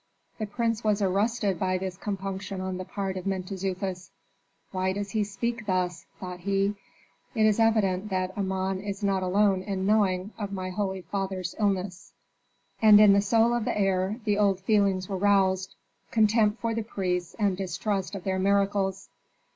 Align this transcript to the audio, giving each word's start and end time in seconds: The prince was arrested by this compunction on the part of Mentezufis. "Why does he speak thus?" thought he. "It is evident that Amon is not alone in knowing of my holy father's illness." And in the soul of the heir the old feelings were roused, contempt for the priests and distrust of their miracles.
The 0.39 0.47
prince 0.47 0.83
was 0.83 0.99
arrested 0.99 1.59
by 1.59 1.77
this 1.77 1.95
compunction 1.95 2.59
on 2.59 2.77
the 2.79 2.85
part 2.85 3.17
of 3.17 3.27
Mentezufis. 3.27 4.09
"Why 4.71 4.93
does 4.93 5.11
he 5.11 5.23
speak 5.23 5.67
thus?" 5.67 6.07
thought 6.19 6.39
he. 6.39 6.73
"It 7.35 7.45
is 7.45 7.59
evident 7.59 8.09
that 8.09 8.35
Amon 8.35 8.79
is 8.79 9.03
not 9.03 9.21
alone 9.21 9.61
in 9.61 9.85
knowing 9.85 10.33
of 10.39 10.51
my 10.51 10.71
holy 10.71 11.01
father's 11.03 11.53
illness." 11.59 12.13
And 12.81 12.99
in 12.99 13.13
the 13.13 13.21
soul 13.21 13.53
of 13.53 13.63
the 13.63 13.77
heir 13.77 14.19
the 14.25 14.39
old 14.39 14.59
feelings 14.61 15.07
were 15.07 15.17
roused, 15.17 15.75
contempt 16.09 16.61
for 16.61 16.73
the 16.73 16.81
priests 16.81 17.35
and 17.37 17.55
distrust 17.55 18.15
of 18.15 18.23
their 18.23 18.39
miracles. 18.39 19.07